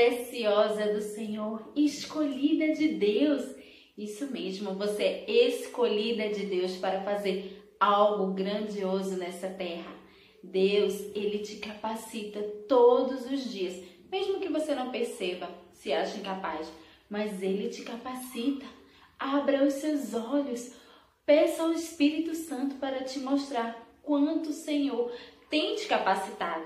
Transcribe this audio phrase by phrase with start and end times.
[0.00, 3.44] preciosa do Senhor, escolhida de Deus.
[3.98, 9.94] Isso mesmo, você é escolhida de Deus para fazer algo grandioso nessa terra.
[10.42, 13.74] Deus, ele te capacita todos os dias,
[14.10, 16.66] mesmo que você não perceba, se acha incapaz,
[17.10, 18.64] mas ele te capacita.
[19.18, 20.72] Abra os seus olhos,
[21.26, 25.12] peça ao Espírito Santo para te mostrar quanto o Senhor
[25.50, 26.64] tem te capacitado.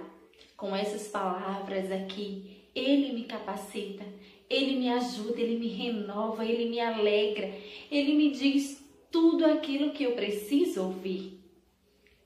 [0.56, 4.04] Com essas palavras aqui, ele me capacita,
[4.48, 7.52] ele me ajuda, ele me renova, ele me alegra,
[7.90, 11.40] ele me diz tudo aquilo que eu preciso ouvir.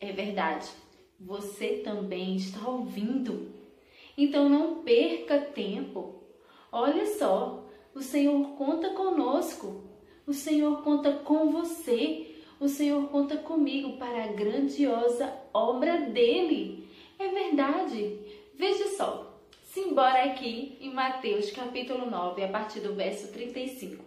[0.00, 0.68] É verdade,
[1.18, 3.52] você também está ouvindo.
[4.16, 6.22] Então não perca tempo.
[6.72, 9.84] Olha só, o Senhor conta conosco.
[10.26, 12.36] O Senhor conta com você.
[12.60, 16.88] O Senhor conta comigo para a grandiosa obra dele.
[17.18, 18.18] É verdade.
[18.54, 19.37] Veja só.
[19.78, 24.04] Simbora aqui em Mateus capítulo 9, a partir do verso 35.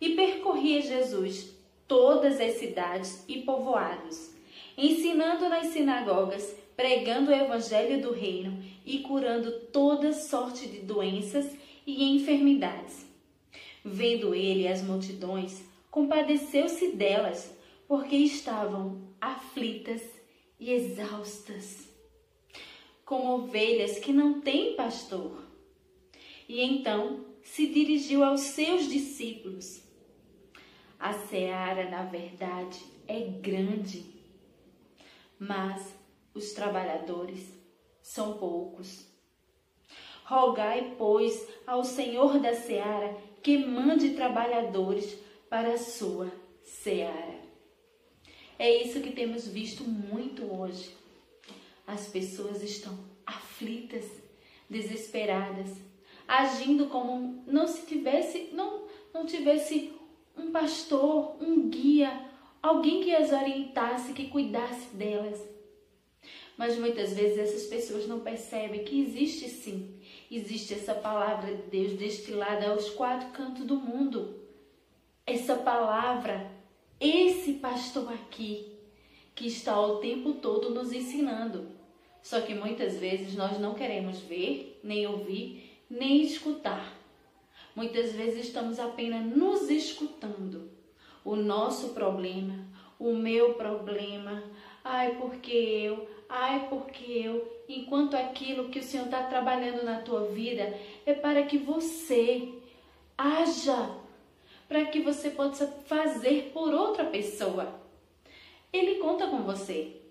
[0.00, 1.54] E percorria Jesus
[1.86, 4.32] todas as cidades e povoados,
[4.76, 11.56] ensinando nas sinagogas, pregando o evangelho do reino e curando toda sorte de doenças
[11.86, 13.06] e enfermidades.
[13.84, 17.56] Vendo ele as multidões, compadeceu-se delas,
[17.86, 20.02] porque estavam aflitas
[20.58, 21.91] e exaustas,
[23.12, 25.44] como ovelhas que não têm pastor.
[26.48, 29.82] E então se dirigiu aos seus discípulos.
[30.98, 34.02] A seara, na verdade, é grande,
[35.38, 35.94] mas
[36.32, 37.52] os trabalhadores
[38.00, 39.06] são poucos.
[40.24, 45.18] Rogai, pois, ao Senhor da seara que mande trabalhadores
[45.50, 47.42] para a sua seara.
[48.58, 51.01] É isso que temos visto muito hoje.
[51.86, 54.04] As pessoas estão aflitas,
[54.68, 55.68] desesperadas,
[56.26, 59.92] agindo como não se tivesse, não, não tivesse
[60.36, 62.26] um pastor, um guia,
[62.62, 65.40] alguém que as orientasse, que cuidasse delas.
[66.56, 69.98] Mas muitas vezes essas pessoas não percebem que existe sim,
[70.30, 74.40] existe essa palavra de Deus destilada aos quatro cantos do mundo.
[75.26, 76.50] Essa palavra,
[77.00, 78.72] esse pastor aqui,
[79.34, 81.81] que está o tempo todo nos ensinando.
[82.22, 86.96] Só que muitas vezes nós não queremos ver, nem ouvir, nem escutar.
[87.74, 90.70] Muitas vezes estamos apenas nos escutando.
[91.24, 92.64] O nosso problema,
[92.98, 94.42] o meu problema,
[94.84, 100.26] ai, porque eu, ai, porque eu, enquanto aquilo que o Senhor está trabalhando na tua
[100.26, 102.52] vida é para que você
[103.16, 103.96] haja,
[104.68, 107.80] para que você possa fazer por outra pessoa.
[108.72, 110.01] Ele conta com você.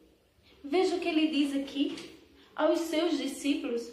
[0.63, 1.95] Veja o que ele diz aqui
[2.55, 3.91] aos seus discípulos.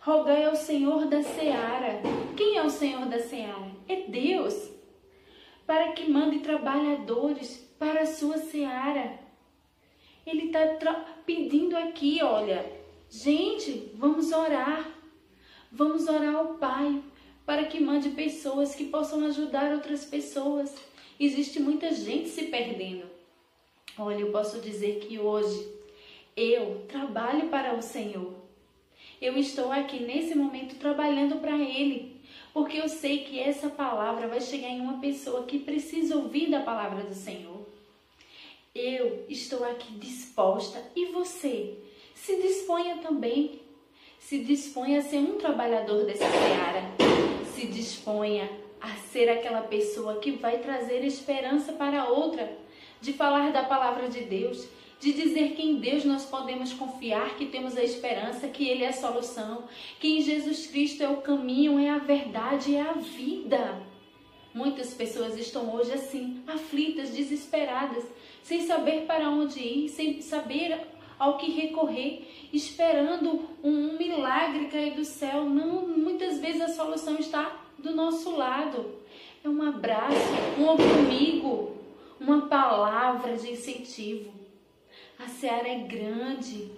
[0.00, 2.00] Rogai ao Senhor da seara.
[2.36, 3.70] Quem é o Senhor da seara?
[3.88, 4.70] É Deus.
[5.66, 9.18] Para que mande trabalhadores para a sua seara.
[10.26, 10.94] Ele está
[11.26, 12.64] pedindo aqui, olha,
[13.10, 14.90] gente, vamos orar.
[15.70, 17.02] Vamos orar ao Pai
[17.44, 20.74] para que mande pessoas que possam ajudar outras pessoas.
[21.20, 23.13] Existe muita gente se perdendo.
[23.96, 25.68] Olha, eu posso dizer que hoje
[26.36, 28.34] eu trabalho para o Senhor.
[29.20, 32.20] Eu estou aqui nesse momento trabalhando para Ele,
[32.52, 36.60] porque eu sei que essa palavra vai chegar em uma pessoa que precisa ouvir da
[36.60, 37.64] palavra do Senhor.
[38.74, 41.78] Eu estou aqui disposta e você
[42.16, 43.60] se disponha também.
[44.18, 46.82] Se disponha a ser um trabalhador dessa seara.
[47.54, 48.50] Se disponha
[48.80, 52.63] a ser aquela pessoa que vai trazer esperança para outra,
[53.04, 54.66] de falar da palavra de Deus,
[54.98, 58.88] de dizer que em Deus nós podemos confiar, que temos a esperança, que Ele é
[58.88, 59.64] a solução,
[60.00, 63.82] que em Jesus Cristo é o caminho, é a verdade, é a vida.
[64.54, 68.04] Muitas pessoas estão hoje assim, aflitas, desesperadas,
[68.42, 70.80] sem saber para onde ir, sem saber
[71.18, 75.44] ao que recorrer, esperando um milagre cair do céu.
[75.44, 78.94] Não, muitas vezes a solução está do nosso lado.
[79.44, 80.16] É um abraço,
[80.58, 81.83] um amigo,
[82.24, 84.32] uma palavra de incentivo.
[85.18, 86.70] A seara é grande.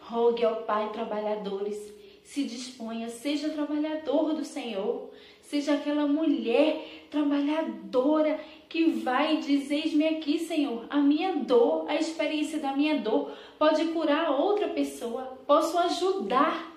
[0.00, 1.92] Rogue ao Pai trabalhadores.
[2.24, 5.10] Se disponha, seja trabalhador do Senhor.
[5.42, 12.60] Seja aquela mulher trabalhadora que vai dizer: Eis-me aqui, Senhor, a minha dor, a experiência
[12.60, 16.72] da minha dor pode curar outra pessoa, posso ajudar,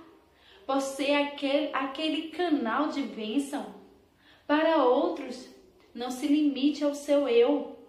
[0.65, 3.63] posso ser aquele, aquele canal de bênção
[4.47, 5.49] para outros.
[5.93, 7.82] Não se limite ao seu eu.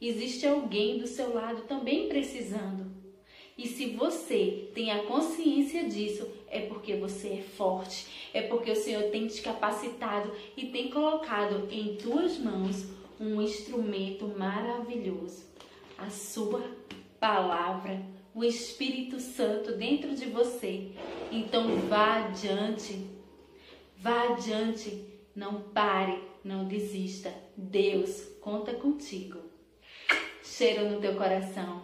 [0.00, 2.90] Existe alguém do seu lado também precisando.
[3.58, 8.76] E se você tem a consciência disso, é porque você é forte, é porque o
[8.76, 12.86] Senhor tem te capacitado e tem colocado em tuas mãos
[13.20, 15.44] um instrumento maravilhoso,
[15.98, 16.62] a sua
[17.20, 18.02] palavra,
[18.34, 20.92] o Espírito Santo dentro de você.
[21.30, 23.06] Então vá adiante,
[23.98, 25.04] vá adiante,
[25.36, 27.30] não pare, não desista.
[27.54, 29.49] Deus conta contigo.
[30.50, 31.80] Cheiro no teu coração.